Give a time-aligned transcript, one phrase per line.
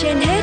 [0.00, 0.42] trên hết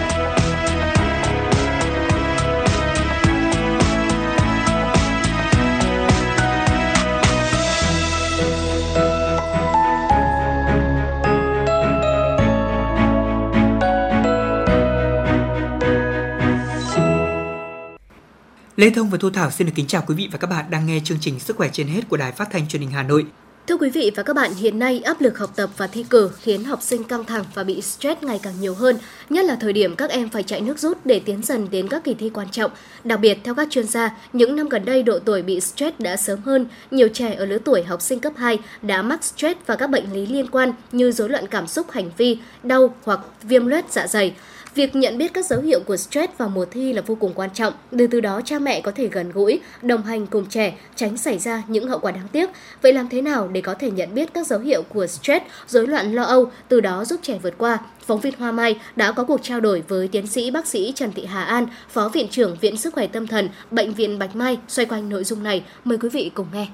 [18.76, 20.86] Lê Thông và Thu Thảo xin được kính chào quý vị và các bạn đang
[20.86, 23.26] nghe chương trình Sức khỏe trên hết của Đài Phát thanh Truyền hình Hà Nội.
[23.70, 26.30] Thưa quý vị và các bạn, hiện nay áp lực học tập và thi cử
[26.42, 28.98] khiến học sinh căng thẳng và bị stress ngày càng nhiều hơn,
[29.30, 32.04] nhất là thời điểm các em phải chạy nước rút để tiến dần đến các
[32.04, 32.72] kỳ thi quan trọng.
[33.04, 36.18] Đặc biệt, theo các chuyên gia, những năm gần đây độ tuổi bị stress đã
[36.18, 39.76] sớm hơn, nhiều trẻ ở lứa tuổi học sinh cấp 2 đã mắc stress và
[39.76, 43.66] các bệnh lý liên quan như rối loạn cảm xúc hành vi, đau hoặc viêm
[43.66, 44.34] loét dạ dày.
[44.76, 47.50] Việc nhận biết các dấu hiệu của stress vào mùa thi là vô cùng quan
[47.54, 51.18] trọng, để từ đó cha mẹ có thể gần gũi, đồng hành cùng trẻ, tránh
[51.18, 52.50] xảy ra những hậu quả đáng tiếc.
[52.82, 55.88] Vậy làm thế nào để có thể nhận biết các dấu hiệu của stress, rối
[55.88, 57.78] loạn lo âu, từ đó giúp trẻ vượt qua?
[58.08, 61.12] Phóng viên Hoa Mai đã có cuộc trao đổi với tiến sĩ bác sĩ Trần
[61.16, 64.58] Thị Hà An, Phó Viện trưởng Viện Sức khỏe Tâm thần, Bệnh viện Bạch Mai
[64.68, 65.64] xoay quanh nội dung này.
[65.84, 66.68] Mời quý vị cùng nghe.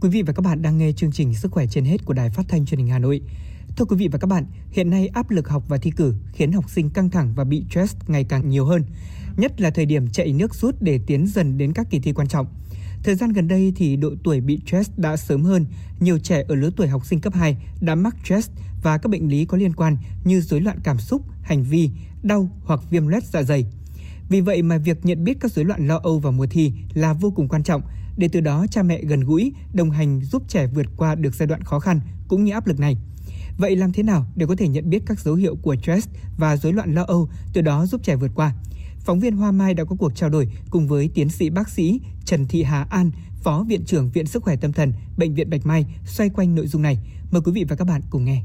[0.00, 2.30] Quý vị và các bạn đang nghe chương trình Sức khỏe trên hết của Đài
[2.30, 3.20] Phát thanh Truyền hình Hà Nội.
[3.76, 6.52] Thưa quý vị và các bạn, hiện nay áp lực học và thi cử khiến
[6.52, 8.84] học sinh căng thẳng và bị stress ngày càng nhiều hơn,
[9.36, 12.28] nhất là thời điểm chạy nước rút để tiến dần đến các kỳ thi quan
[12.28, 12.46] trọng.
[13.02, 15.66] Thời gian gần đây thì độ tuổi bị stress đã sớm hơn,
[16.00, 18.50] nhiều trẻ ở lứa tuổi học sinh cấp 2 đã mắc stress
[18.82, 21.90] và các bệnh lý có liên quan như rối loạn cảm xúc, hành vi,
[22.22, 23.66] đau hoặc viêm loét dạ dày.
[24.28, 27.12] Vì vậy mà việc nhận biết các rối loạn lo âu vào mùa thi là
[27.12, 27.82] vô cùng quan trọng
[28.16, 31.46] để từ đó cha mẹ gần gũi, đồng hành giúp trẻ vượt qua được giai
[31.46, 32.96] đoạn khó khăn cũng như áp lực này.
[33.58, 36.56] Vậy làm thế nào để có thể nhận biết các dấu hiệu của stress và
[36.56, 38.54] rối loạn lo âu, từ đó giúp trẻ vượt qua?
[38.98, 42.00] Phóng viên Hoa Mai đã có cuộc trao đổi cùng với tiến sĩ bác sĩ
[42.24, 43.10] Trần Thị Hà An,
[43.42, 46.66] Phó Viện trưởng Viện Sức khỏe Tâm thần, Bệnh viện Bạch Mai xoay quanh nội
[46.66, 46.98] dung này.
[47.30, 48.42] Mời quý vị và các bạn cùng nghe.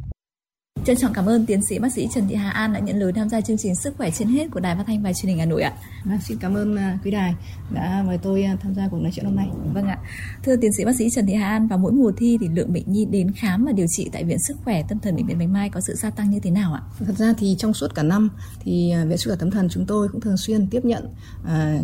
[0.85, 3.13] Trân trọng cảm ơn tiến sĩ bác sĩ Trần Thị Hà An đã nhận lời
[3.13, 5.39] tham gia chương trình Sức khỏe trên hết của Đài Phát thanh và Truyền hình
[5.39, 5.73] Hà Nội ạ.
[6.05, 7.33] Vâng, xin cảm ơn uh, quý đài
[7.73, 9.47] đã mời tôi uh, tham gia cuộc nói chuyện hôm nay.
[9.73, 9.97] Vâng ạ.
[10.43, 12.73] Thưa tiến sĩ bác sĩ Trần Thị Hà An, vào mỗi mùa thi thì lượng
[12.73, 15.39] bệnh nhi đến khám và điều trị tại Viện Sức khỏe Tâm thần Bệnh viện
[15.39, 16.81] Bạch Mai có sự gia tăng như thế nào ạ?
[16.99, 19.85] Thật ra thì trong suốt cả năm thì uh, Viện Sức khỏe Tâm thần chúng
[19.85, 21.07] tôi cũng thường xuyên tiếp nhận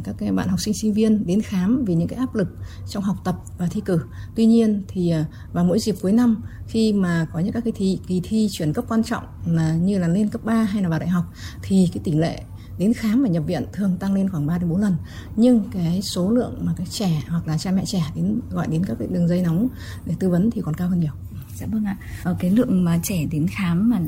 [0.03, 2.47] các cái bạn học sinh sinh viên đến khám vì những cái áp lực
[2.89, 3.99] trong học tập và thi cử.
[4.35, 5.13] Tuy nhiên thì
[5.53, 8.73] vào mỗi dịp cuối năm khi mà có những các cái thi, kỳ thi chuyển
[8.77, 11.23] cấp quan trọng là như là lên cấp 3 hay là vào đại học
[11.61, 12.41] thì cái tỷ lệ
[12.77, 14.95] đến khám và nhập viện thường tăng lên khoảng 3 đến 4 lần.
[15.35, 18.85] Nhưng cái số lượng mà các trẻ hoặc là cha mẹ trẻ đến gọi đến
[18.85, 19.67] các cái đường dây nóng
[20.05, 21.11] để tư vấn thì còn cao hơn nhiều.
[21.59, 21.97] Dạ vâng ạ.
[22.23, 23.99] Ở cái lượng mà trẻ đến khám mà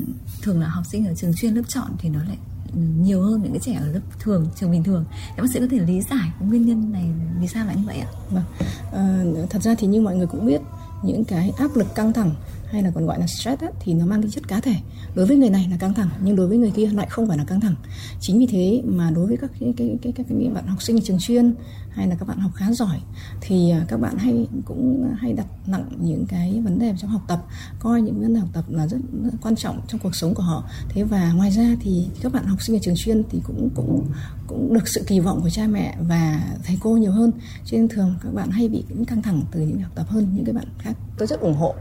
[0.42, 2.38] thường là học sinh ở trường chuyên lớp chọn thì nó lại
[2.74, 5.04] nhiều hơn những cái trẻ ở lớp thường trường bình thường
[5.36, 7.04] các bác sĩ có thể lý giải cái nguyên nhân này
[7.40, 8.44] vì sao lại như vậy ạ vâng
[8.92, 10.60] à, thật ra thì như mọi người cũng biết
[11.02, 12.34] những cái áp lực căng thẳng
[12.70, 14.74] hay là còn gọi là stress ấy, thì nó mang tính chất cá thể.
[15.14, 17.38] Đối với người này là căng thẳng nhưng đối với người kia lại không phải
[17.38, 17.74] là căng thẳng.
[18.20, 21.00] Chính vì thế mà đối với các cái cái cái các cái bạn học sinh
[21.02, 21.54] trường chuyên
[21.90, 23.00] hay là các bạn học khá giỏi
[23.40, 27.22] thì à, các bạn hay cũng hay đặt nặng những cái vấn đề trong học
[27.28, 27.44] tập
[27.78, 30.42] coi những vấn đề học tập là rất, rất quan trọng trong cuộc sống của
[30.42, 30.64] họ.
[30.88, 34.06] Thế và ngoài ra thì các bạn học sinh ở trường chuyên thì cũng cũng
[34.46, 37.32] cũng được sự kỳ vọng của cha mẹ và thầy cô nhiều hơn.
[37.64, 40.28] Cho nên thường các bạn hay bị những căng thẳng từ những học tập hơn
[40.34, 40.96] những cái bạn khác.
[41.18, 41.74] Tôi rất ủng hộ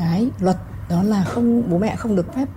[0.00, 0.56] cái luật
[0.88, 2.48] đó là không bố mẹ không được phép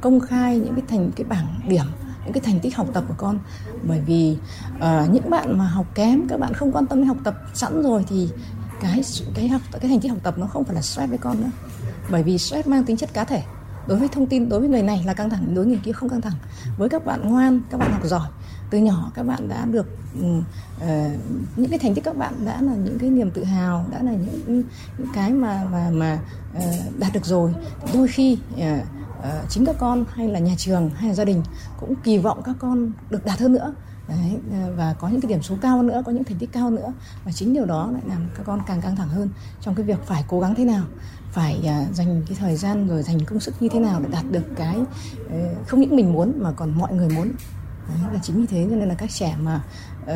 [0.00, 1.84] công khai những cái thành cái bảng điểm
[2.24, 3.38] những cái thành tích học tập của con.
[3.82, 4.36] Bởi vì
[4.76, 7.82] uh, những bạn mà học kém các bạn không quan tâm đến học tập sẵn
[7.82, 8.28] rồi thì
[8.80, 9.02] cái
[9.34, 11.50] cái học cái thành tích học tập nó không phải là stress với con nữa.
[12.10, 13.42] Bởi vì stress mang tính chất cá thể.
[13.86, 15.92] Đối với thông tin đối với người này là căng thẳng đối với người kia
[15.92, 16.36] không căng thẳng.
[16.78, 18.28] Với các bạn ngoan các bạn học giỏi
[18.72, 19.86] từ nhỏ các bạn đã được
[20.18, 20.44] uh,
[21.56, 24.12] những cái thành tích các bạn đã là những cái niềm tự hào đã là
[24.12, 24.62] những
[24.98, 26.18] những cái mà mà mà
[26.56, 27.54] uh, đạt được rồi.
[27.94, 28.60] Đôi khi uh,
[29.18, 31.42] uh, chính các con hay là nhà trường hay là gia đình
[31.80, 33.74] cũng kỳ vọng các con được đạt hơn nữa.
[34.08, 34.36] Đấy,
[34.76, 36.74] và có những cái điểm số cao hơn nữa có những thành tích cao hơn
[36.74, 36.92] nữa.
[37.24, 39.28] Và chính điều đó lại làm các con càng căng thẳng hơn
[39.60, 40.84] trong cái việc phải cố gắng thế nào
[41.32, 44.24] phải uh, dành cái thời gian rồi dành công sức như thế nào để đạt
[44.30, 47.28] được cái uh, không những mình muốn mà còn mọi người muốn.
[47.88, 49.64] Đấy, là chính vì thế cho nên là các trẻ mà
[50.02, 50.08] uh,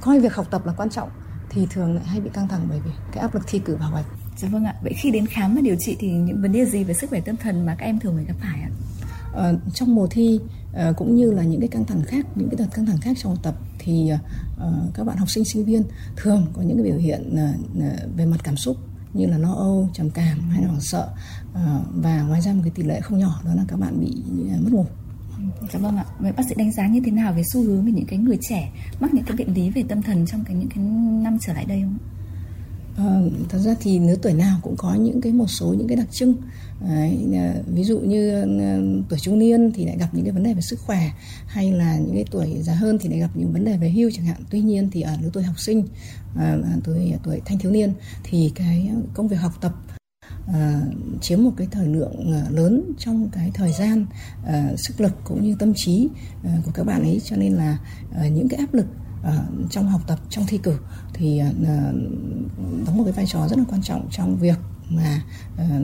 [0.00, 1.08] coi việc học tập là quan trọng
[1.50, 3.90] thì thường lại hay bị căng thẳng bởi vì cái áp lực thi cử vào
[3.92, 4.04] bài.
[4.36, 4.74] Dạ vâng ạ.
[4.82, 7.20] Vậy khi đến khám và điều trị thì những vấn đề gì về sức khỏe
[7.20, 8.70] tâm thần mà các em thường phải gặp phải ạ?
[9.50, 10.40] Uh, trong mùa thi
[10.70, 13.16] uh, cũng như là những cái căng thẳng khác, những cái đợt căng thẳng khác
[13.20, 15.82] trong học tập thì uh, các bạn học sinh sinh viên
[16.16, 17.36] thường có những cái biểu hiện
[17.78, 18.76] uh, về mặt cảm xúc
[19.12, 21.08] như là lo âu, trầm cảm hay là hoảng sợ
[21.94, 24.22] và ngoài ra một cái tỷ lệ không nhỏ đó là các bạn bị
[24.60, 24.86] mất ngủ
[25.72, 26.04] Dạ vâng ạ.
[26.18, 28.38] Vậy bác sĩ đánh giá như thế nào về xu hướng về những cái người
[28.40, 30.84] trẻ mắc những cái bệnh lý về tâm thần trong cái những cái
[31.22, 31.98] năm trở lại đây không?
[32.96, 35.96] À, thật ra thì lứa tuổi nào cũng có những cái một số những cái
[35.96, 36.34] đặc trưng
[36.80, 38.46] Đấy, à, ví dụ như ờ,
[39.08, 41.10] tuổi trung niên thì lại gặp những cái vấn đề về sức khỏe
[41.46, 44.10] hay là những cái tuổi già hơn thì lại gặp những vấn đề về hưu
[44.10, 45.86] chẳng hạn tuy nhiên thì ở lứa tuổi học sinh
[46.36, 49.72] ờ, à, tuổi à, tuổi thanh thiếu niên thì cái công việc học tập
[50.52, 50.80] à,
[51.20, 54.06] chiếm một cái thời lượng ờ, lớn trong cái thời gian
[54.46, 56.08] à, sức lực cũng như tâm trí
[56.44, 57.78] à, của các bạn ấy cho nên là
[58.14, 58.86] à, những cái áp lực
[59.20, 60.78] uh, trong học tập trong thi cử
[61.14, 61.66] thì uh,
[62.86, 64.58] đóng một cái vai trò rất là quan trọng trong việc
[64.88, 65.22] mà
[65.54, 65.82] uh,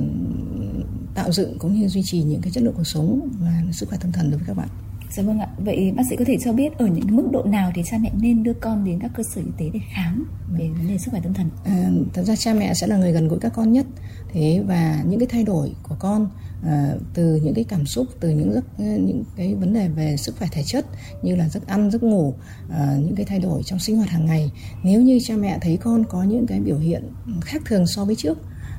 [1.14, 3.98] tạo dựng cũng như duy trì những cái chất lượng cuộc sống và sức khỏe
[4.00, 4.68] tâm thần đối với các bạn.
[5.10, 5.48] Dạ vâng ạ.
[5.58, 8.10] Vậy bác sĩ có thể cho biết ở những mức độ nào thì cha mẹ
[8.20, 10.26] nên đưa con đến các cơ sở y tế để khám
[10.58, 11.50] về vấn đề sức khỏe tâm thần?
[11.64, 13.86] À, thật ra cha mẹ sẽ là người gần gũi các con nhất.
[14.32, 16.28] Thế và những cái thay đổi của con
[16.64, 20.36] à, từ những cái cảm xúc, từ những giấc những cái vấn đề về sức
[20.38, 20.86] khỏe thể chất
[21.22, 22.34] như là giấc ăn, giấc ngủ,
[22.70, 24.52] à, những cái thay đổi trong sinh hoạt hàng ngày.
[24.82, 27.02] Nếu như cha mẹ thấy con có những cái biểu hiện
[27.40, 28.38] khác thường so với trước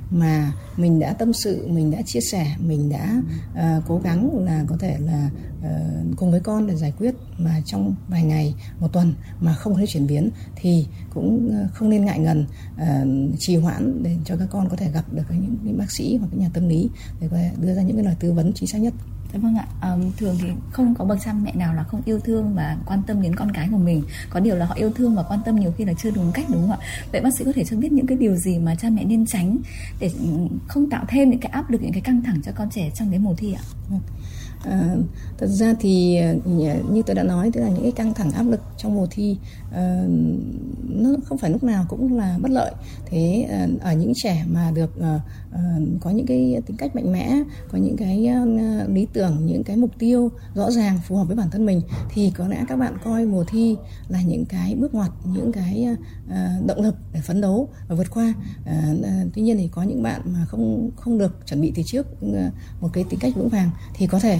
[0.09, 3.21] mà mình đã tâm sự mình đã chia sẻ mình đã
[3.51, 7.61] uh, cố gắng là có thể là uh, cùng với con để giải quyết mà
[7.65, 12.05] trong vài ngày một tuần mà không thấy chuyển biến thì cũng ờ, không nên
[12.05, 12.45] ngại ngần
[12.75, 16.17] uh, trì hoãn để cho các con có thể gặp được những, những bác sĩ
[16.17, 16.89] hoặc những nhà tâm lý
[17.21, 18.93] để có thể đưa ra những cái lời tư vấn chính xác nhất.
[19.33, 22.19] Dạ vâng ạ, à, thường thì không có bậc cha mẹ nào là không yêu
[22.19, 25.15] thương và quan tâm đến con cái của mình Có điều là họ yêu thương
[25.15, 26.77] và quan tâm nhiều khi là chưa đúng cách đúng không ạ?
[27.11, 29.25] Vậy bác sĩ có thể cho biết những cái điều gì mà cha mẹ nên
[29.25, 29.57] tránh
[29.99, 30.11] Để
[30.67, 33.09] không tạo thêm những cái áp lực, những cái căng thẳng cho con trẻ trong
[33.09, 33.61] cái mùa thi ạ?
[33.89, 33.99] Vâng.
[34.63, 34.95] À,
[35.37, 36.35] thật ra thì ờ,
[36.91, 39.37] như tôi đã nói tức là những cái căng thẳng áp lực trong mùa thi
[39.69, 39.75] uh,
[40.89, 42.71] nó không phải lúc nào cũng là bất lợi.
[43.05, 45.21] Thế uh, ở những trẻ mà được uh,
[46.01, 49.77] có những cái tính cách mạnh mẽ có những cái uh, lý tưởng những cái
[49.77, 52.97] mục tiêu rõ ràng phù hợp với bản thân mình thì có lẽ các bạn
[53.03, 53.75] coi mùa thi
[54.07, 55.87] là những cái bước ngoặt những cái
[56.25, 58.33] uh, động lực để phấn đấu và vượt qua.
[58.61, 61.83] Uh, uh, tuy nhiên thì có những bạn mà không không được chuẩn bị từ
[61.85, 62.35] trước uh,
[62.81, 64.39] một cái tính cách vững vàng thì có thể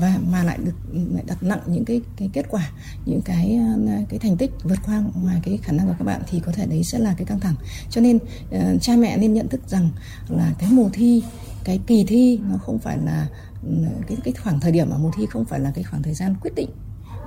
[0.00, 2.70] và mà lại được lại đặt nặng những cái cái kết quả
[3.06, 6.22] những cái ờ, cái thành tích vượt qua ngoài cái khả năng của các bạn
[6.30, 7.54] thì có thể đấy sẽ là cái căng thẳng.
[7.90, 9.90] Cho nên uh, cha mẹ nên nhận thức rằng
[10.28, 11.22] là cái mùa thi
[11.64, 13.26] cái kỳ thi nó không phải là
[13.62, 13.74] ừ,
[14.06, 16.34] cái cái khoảng thời điểm ở mùa thi không phải là cái khoảng thời gian
[16.40, 16.70] quyết định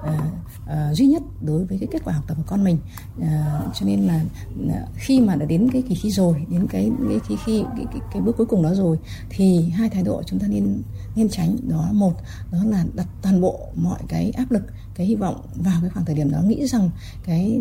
[0.04, 2.78] uh, duy nhất đối với cái kết quả học tập của con mình.
[3.18, 3.26] Uh,
[3.74, 4.22] cho nên là
[4.96, 8.02] khi mà đã đến cái kỳ thi rồi đến cái cái khi khi cái, cái,
[8.14, 10.82] cái bước cuối cùng đó rồi thì hai thái độ chúng ta nên
[11.16, 11.58] nên tránh.
[11.68, 12.14] Đó một
[12.52, 14.64] đó là đặt toàn bộ mọi cái áp lực
[14.96, 16.90] cái hy vọng vào cái khoảng thời điểm đó nghĩ rằng
[17.24, 17.60] cái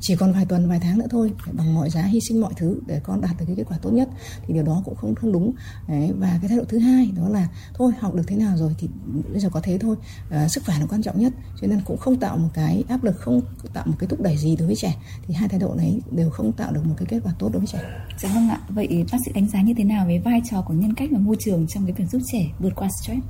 [0.00, 2.80] chỉ còn vài tuần vài tháng nữa thôi bằng mọi giá hy sinh mọi thứ
[2.86, 4.08] để con đạt được cái kết quả tốt nhất
[4.46, 5.52] thì điều đó cũng không không đúng
[5.88, 8.74] Đấy, và cái thái độ thứ hai đó là thôi học được thế nào rồi
[8.78, 8.88] thì
[9.32, 9.96] bây giờ có thế thôi
[10.30, 13.04] à, sức khỏe là quan trọng nhất cho nên cũng không tạo một cái áp
[13.04, 13.40] lực không
[13.72, 14.96] tạo một cái thúc đẩy gì đối với trẻ
[15.26, 17.60] thì hai thái độ này đều không tạo được một cái kết quả tốt đối
[17.60, 17.80] với trẻ.
[18.22, 18.60] Dạ vâng ạ.
[18.68, 21.18] Vậy bác sĩ đánh giá như thế nào về vai trò của nhân cách và
[21.18, 23.20] môi trường trong cái việc giúp trẻ vượt qua stress?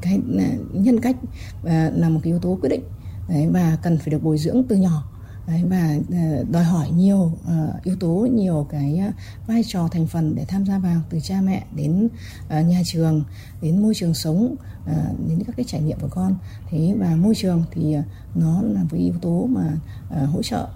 [0.00, 1.16] Cái à, nhân cách
[1.64, 2.82] à, là một cái yếu tố quyết định.
[3.28, 5.12] Đấy, và cần phải được bồi dưỡng từ nhỏ.
[5.46, 9.02] Đấy, và à, đòi hỏi nhiều uh, yếu tố nhiều cái
[9.46, 12.08] vai trò thành phần để tham gia vào từ cha mẹ đến
[12.46, 13.24] uh, nhà trường
[13.62, 16.34] đến môi trường sống uh, đến các cái trải nghiệm của con.
[16.70, 17.96] Thế và môi trường thì
[18.34, 19.78] nó là một yếu tố mà
[20.26, 20.68] hỗ trợ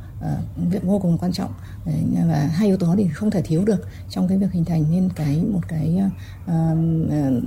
[0.57, 1.53] việc vô cùng quan trọng
[1.87, 4.85] Đấy, và hai yếu tố thì không thể thiếu được trong cái việc hình thành
[4.91, 6.13] nên cái một cái uh,
[6.47, 7.43] uh,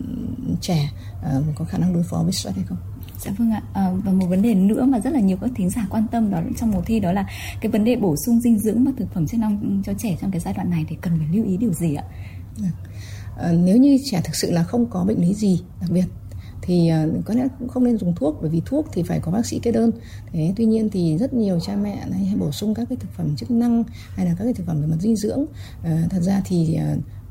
[0.61, 0.91] trẻ
[1.37, 2.77] uh, có khả năng đối phó với stress hay không
[3.25, 3.61] Dạ vâng ạ.
[3.73, 6.31] À, và một vấn đề nữa mà rất là nhiều các thính giả quan tâm
[6.31, 7.25] đó trong mùa thi đó là
[7.61, 10.31] cái vấn đề bổ sung dinh dưỡng và thực phẩm chức năng cho trẻ trong
[10.31, 12.03] cái giai đoạn này thì cần phải lưu ý điều gì ạ?
[13.37, 16.05] À, nếu như trẻ thực sự là không có bệnh lý gì đặc biệt
[16.65, 19.31] thì ờ, có lẽ cũng không nên dùng thuốc bởi vì thuốc thì phải có
[19.31, 19.91] bác sĩ kê đơn.
[20.31, 23.35] Thế tuy nhiên thì rất nhiều cha mẹ hay bổ sung các cái thực phẩm
[23.35, 23.83] chức năng
[24.15, 25.45] hay là các cái thực phẩm về mặt dinh dưỡng.
[25.83, 26.77] À, thật ra thì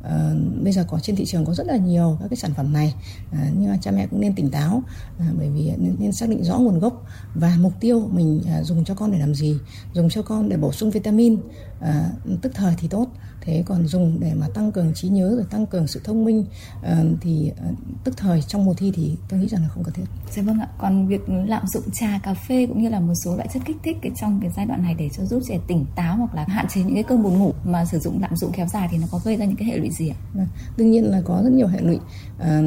[0.02, 2.72] À, bây giờ có trên thị trường có rất là nhiều các cái sản phẩm
[2.72, 2.94] này.
[3.32, 4.82] À, nhưng mà cha mẹ cũng nên tỉnh táo
[5.18, 8.62] à, bởi vì nên, nên xác định rõ nguồn gốc và mục tiêu mình à,
[8.62, 9.56] dùng cho con để làm gì.
[9.92, 11.36] Dùng cho con để bổ sung vitamin
[11.82, 13.06] uh, tức thời thì tốt
[13.44, 16.44] thế còn dùng để mà tăng cường trí nhớ rồi tăng cường sự thông minh
[16.80, 16.86] uh,
[17.20, 20.04] thì uh, tức thời trong mùa thi thì tôi nghĩ rằng là không cần thiết.
[20.30, 20.68] Dạ vâng ạ.
[20.78, 23.76] Còn việc lạm dụng trà, cà phê cũng như là một số loại chất kích
[23.82, 26.44] thích cái trong cái giai đoạn này để cho giúp trẻ tỉnh táo hoặc là
[26.48, 28.98] hạn chế những cái cơn buồn ngủ mà sử dụng lạm dụng kéo dài thì
[28.98, 30.16] nó có gây ra những cái hệ lụy gì ạ?
[30.34, 30.46] Vâng,
[30.76, 31.98] đương nhiên là có rất nhiều hệ lụy.
[32.38, 32.62] À,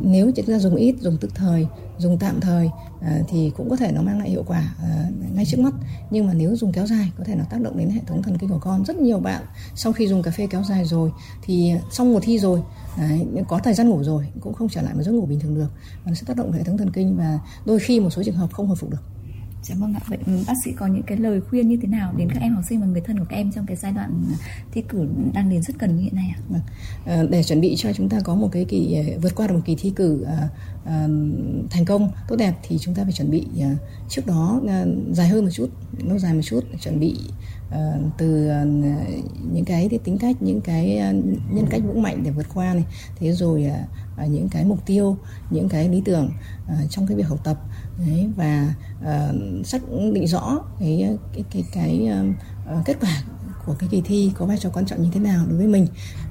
[0.00, 1.66] nếu chúng ta dùng ít, dùng tức thời,
[2.02, 5.44] dùng tạm thời à, thì cũng có thể nó mang lại hiệu quả à, ngay
[5.44, 5.74] trước mắt.
[6.10, 8.38] Nhưng mà nếu dùng kéo dài có thể nó tác động đến hệ thống thần
[8.38, 8.84] kinh của con.
[8.84, 9.42] Rất nhiều bạn
[9.74, 11.10] sau khi dùng cà phê kéo dài rồi
[11.42, 12.62] thì xong mùa thi rồi
[12.98, 15.54] Đấy, có thời gian ngủ rồi cũng không trở lại một giấc ngủ bình thường
[15.54, 15.68] được
[16.04, 18.34] và nó sẽ tác động hệ thống thần kinh và đôi khi một số trường
[18.34, 19.02] hợp không hồi phục được
[19.62, 20.00] Dạ vâng ạ.
[20.08, 22.64] Vậy bác sĩ có những cái lời khuyên như thế nào đến các em học
[22.68, 24.24] sinh và người thân của các em trong cái giai đoạn
[24.72, 26.40] thi cử đang đến rất cần như hiện nay ạ?
[26.48, 26.60] Vâng.
[27.06, 29.54] À, để chuẩn bị cho chúng ta có một cái kỳ ờ, vượt qua được
[29.54, 30.48] một kỳ thi cử à,
[31.70, 33.76] thành công tốt đẹp thì chúng ta phải chuẩn bị à,
[34.08, 37.16] trước đó à, dài hơn một chút, lâu dài một chút, chuẩn bị
[37.70, 38.64] ờ, từ ờ,
[39.52, 41.12] những cái tính cách, những cái ờ,
[41.50, 42.84] nhân cách vững mạnh để vượt qua này,
[43.16, 43.64] thế rồi
[44.16, 45.16] à, những cái mục tiêu,
[45.50, 46.30] những cái lý tưởng
[46.90, 47.58] trong cái việc học tập.
[47.98, 52.08] Đấy và uh, xác định rõ cái cái cái, cái
[52.78, 53.22] uh, kết quả
[53.66, 55.86] của cái kỳ thi có vai trò quan trọng như thế nào đối với mình.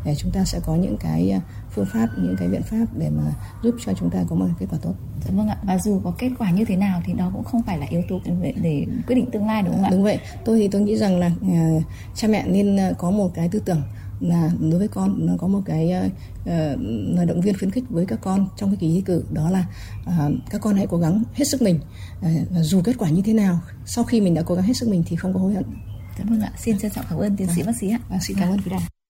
[0.05, 1.41] Để chúng ta sẽ có những cái
[1.75, 3.23] phương pháp những cái biện pháp để mà
[3.63, 4.93] giúp cho chúng ta có một kết quả tốt.
[5.25, 5.57] Dạ vâng ạ.
[5.63, 8.01] Và dù có kết quả như thế nào thì đó cũng không phải là yếu
[8.09, 9.89] tố để, để quyết định tương lai đúng không ạ?
[9.91, 10.19] Đúng vậy.
[10.45, 11.83] Tôi thì tôi nghĩ rằng là uh,
[12.15, 13.81] cha mẹ nên có một cái tư tưởng
[14.19, 15.93] là đối với con nó có một cái
[16.41, 16.47] uh,
[17.15, 19.65] lời động viên khuyến khích với các con trong cái kỳ thi cử đó là
[20.07, 21.79] uh, các con hãy cố gắng hết sức mình
[22.19, 24.73] uh, và dù kết quả như thế nào sau khi mình đã cố gắng hết
[24.73, 25.65] sức mình thì không có hối hận.
[26.17, 26.51] Cảm ơn ạ.
[26.57, 27.99] Xin trân trọng cảm ơn tiến sĩ bác sĩ ạ.
[28.09, 29.00] Bác sĩ cảm ơn quý đài.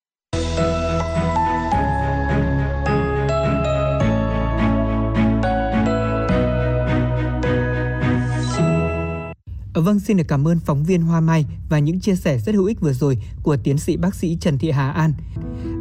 [9.74, 12.66] Vâng, xin được cảm ơn phóng viên Hoa Mai và những chia sẻ rất hữu
[12.66, 15.14] ích vừa rồi của tiến sĩ bác sĩ Trần Thị Hà An.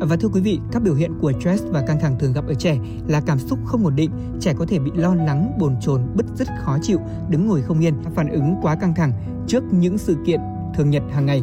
[0.01, 2.55] Và thưa quý vị, các biểu hiện của stress và căng thẳng thường gặp ở
[2.55, 2.79] trẻ
[3.09, 6.27] là cảm xúc không ổn định, trẻ có thể bị lo lắng, bồn chồn, bứt
[6.35, 6.99] rứt khó chịu,
[7.31, 9.13] đứng ngồi không yên, phản ứng quá căng thẳng
[9.47, 10.41] trước những sự kiện
[10.75, 11.43] thường nhật hàng ngày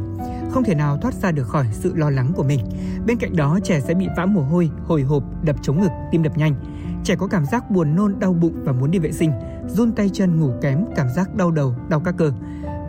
[0.51, 2.59] không thể nào thoát ra được khỏi sự lo lắng của mình.
[3.05, 6.23] Bên cạnh đó, trẻ sẽ bị vã mồ hôi, hồi hộp, đập chống ngực, tim
[6.23, 6.55] đập nhanh.
[7.03, 9.31] Trẻ có cảm giác buồn nôn, đau bụng và muốn đi vệ sinh,
[9.67, 12.31] run tay chân, ngủ kém, cảm giác đau đầu, đau các cơ.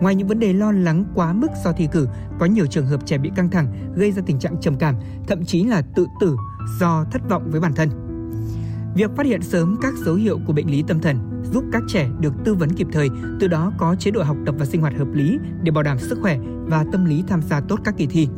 [0.01, 3.07] Ngoài những vấn đề lo lắng quá mức do thi cử, có nhiều trường hợp
[3.07, 4.95] trẻ bị căng thẳng gây ra tình trạng trầm cảm,
[5.29, 6.37] thậm chí là tự tử
[6.81, 8.08] do thất vọng với bản thân.
[8.95, 12.09] Việc phát hiện sớm các dấu hiệu của bệnh lý tâm thần giúp các trẻ
[12.21, 13.09] được tư vấn kịp thời,
[13.41, 15.99] từ đó có chế độ học tập và sinh hoạt hợp lý để bảo đảm
[15.99, 18.29] sức khỏe và tâm lý tham gia tốt các kỳ thi.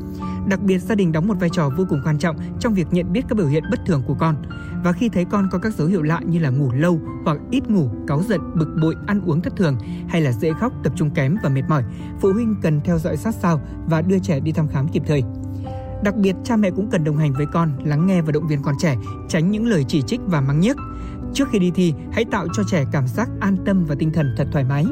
[0.49, 3.13] Đặc biệt gia đình đóng một vai trò vô cùng quan trọng trong việc nhận
[3.13, 4.37] biết các biểu hiện bất thường của con.
[4.85, 7.71] Và khi thấy con có các dấu hiệu lạ như là ngủ lâu hoặc ít
[7.71, 9.79] ngủ, cáu giận, bực bội, ăn uống thất thường
[10.09, 11.85] hay là dễ khóc, tập trung kém và mệt mỏi,
[12.21, 15.23] phụ huynh cần theo dõi sát sao và đưa trẻ đi thăm khám kịp thời.
[16.05, 18.63] Đặc biệt, cha mẹ cũng cần đồng hành với con, lắng nghe và động viên
[18.63, 18.97] con trẻ,
[19.29, 20.77] tránh những lời chỉ trích và mắng nhiếc.
[21.35, 24.35] Trước khi đi thi, hãy tạo cho trẻ cảm giác an tâm và tinh thần
[24.37, 24.87] thật thoải mái.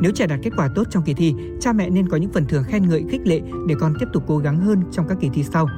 [0.00, 2.46] Nếu trẻ đạt kết quả tốt trong kỳ thi, cha mẹ nên có những phần
[2.46, 5.28] thưởng khen ngợi khích lệ để con tiếp tục cố gắng hơn trong các kỳ
[5.32, 5.68] thi sau.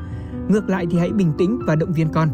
[0.48, 2.28] Ngược lại thì hãy bình tĩnh và động viên con.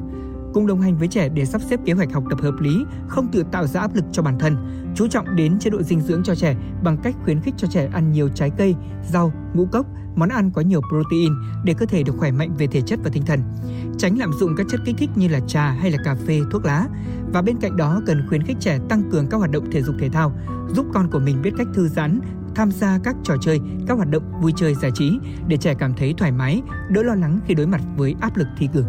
[0.59, 3.29] Cùng đồng hành với trẻ để sắp xếp kế hoạch học tập hợp lý, không
[3.33, 4.57] tự tạo ra áp lực cho bản thân.
[4.95, 7.89] Chú trọng đến chế độ dinh dưỡng cho trẻ bằng cách khuyến khích cho trẻ
[7.93, 8.75] ăn nhiều trái cây,
[9.11, 9.87] rau, ngũ cốc,
[10.17, 11.33] món ăn có nhiều protein
[11.65, 13.43] để cơ thể được khỏe mạnh về thể chất và tinh thần.
[13.99, 16.65] Tránh lạm dụng các chất kích thích như là trà hay là cà phê, thuốc
[16.65, 16.87] lá.
[17.33, 19.95] Và bên cạnh đó cần khuyến khích trẻ tăng cường các hoạt động thể dục
[19.99, 20.33] thể thao,
[20.69, 22.21] giúp con của mình biết cách thư giãn,
[22.55, 25.95] tham gia các trò chơi, các hoạt động vui chơi giải trí để trẻ cảm
[25.95, 28.85] thấy thoải mái, đỡ lo lắng khi đối mặt với áp lực thi cử.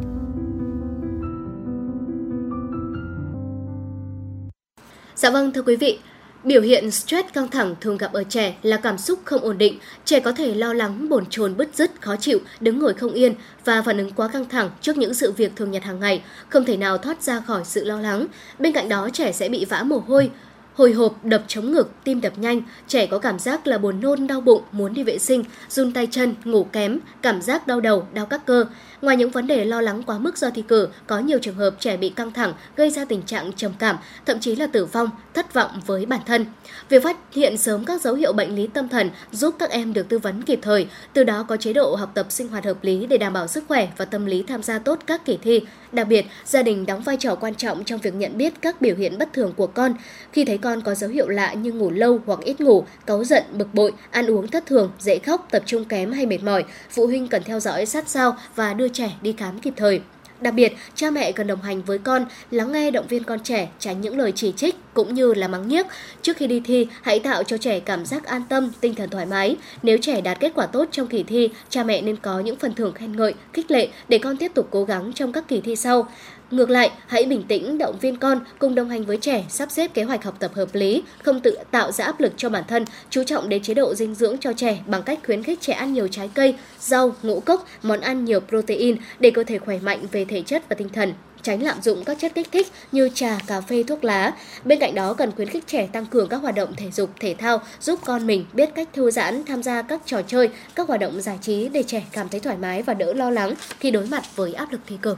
[5.20, 6.00] Dạ vâng thưa quý vị,
[6.44, 9.80] Biểu hiện stress căng thẳng thường gặp ở trẻ là cảm xúc không ổn định,
[10.06, 13.34] trẻ có thể lo lắng, bồn chồn, bứt rứt, khó chịu, đứng ngồi không yên
[13.66, 16.66] và phản ứng quá căng thẳng trước những sự việc thường nhật hàng ngày, không
[16.66, 18.28] thể nào thoát ra khỏi sự lo lắng.
[18.60, 20.32] Bên cạnh đó, trẻ sẽ bị vã mồ hôi,
[20.80, 24.28] hồi hộp, đập chống ngực, tim đập nhanh, trẻ có cảm giác là buồn nôn,
[24.28, 28.08] đau bụng, muốn đi vệ sinh, run tay chân, ngủ kém, cảm giác đau đầu,
[28.14, 28.66] đau các cơ.
[29.02, 31.76] Ngoài những vấn đề lo lắng quá mức do thi cử, có nhiều trường hợp
[31.80, 35.10] trẻ bị căng thẳng gây ra tình trạng trầm cảm, thậm chí là tử vong,
[35.34, 36.46] thất vọng với bản thân.
[36.90, 40.10] Việc phát hiện sớm các dấu hiệu bệnh lý tâm thần giúp các em được
[40.10, 43.06] tư vấn kịp thời, từ đó có chế độ học tập sinh hoạt hợp lý
[43.06, 45.62] để đảm bảo sức khỏe và tâm lý tham gia tốt các kỳ thi.
[45.92, 48.96] Đặc biệt, gia đình đóng vai trò quan trọng trong việc nhận biết các biểu
[48.96, 49.94] hiện bất thường của con.
[50.32, 53.44] Khi thấy con có dấu hiệu lạ như ngủ lâu hoặc ít ngủ, cáu giận,
[53.54, 57.08] bực bội, ăn uống thất thường, dễ khóc, tập trung kém hay mệt mỏi, phụ
[57.08, 60.02] huynh cần theo dõi sát sao và đưa trẻ đi khám kịp thời.
[60.42, 63.70] Đặc biệt, cha mẹ cần đồng hành với con, lắng nghe động viên con trẻ,
[63.80, 65.86] tránh những lời chỉ trích cũng như là mắng nhiếc.
[66.22, 69.26] Trước khi đi thi, hãy tạo cho trẻ cảm giác an tâm, tinh thần thoải
[69.26, 69.58] mái.
[69.84, 72.74] Nếu trẻ đạt kết quả tốt trong kỳ thi, cha mẹ nên có những phần
[72.74, 75.76] thưởng khen ngợi, khích lệ để con tiếp tục cố gắng trong các kỳ thi
[75.76, 76.08] sau.
[76.52, 79.94] Ngược lại, hãy bình tĩnh động viên con, cùng đồng hành với trẻ, sắp xếp
[79.94, 82.86] kế hoạch học tập hợp lý, không tự tạo ra áp lực cho bản thân,
[83.10, 85.94] chú trọng đến chế độ dinh dưỡng cho trẻ bằng cách khuyến khích trẻ ăn
[85.94, 90.06] nhiều trái cây, rau, ngũ cốc, món ăn nhiều protein để cơ thể khỏe mạnh
[90.12, 93.38] về thể chất và tinh thần tránh lạm dụng các chất kích thích như trà,
[93.48, 94.34] cà phê, thuốc lá.
[94.66, 97.36] Bên cạnh đó cần khuyến khích trẻ tăng cường các hoạt động thể dục, thể
[97.38, 101.00] thao giúp con mình biết cách thư giãn, tham gia các trò chơi, các hoạt
[101.00, 104.06] động giải trí để trẻ cảm thấy thoải mái và đỡ lo lắng khi đối
[104.06, 105.16] mặt với áp lực thi cử.